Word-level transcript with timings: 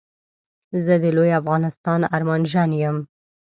زه 0.85 0.93
د 1.03 1.05
لوي 1.17 1.31
افغانستان 1.41 1.99
ارمانژن 2.15 2.69
يم 2.83 2.97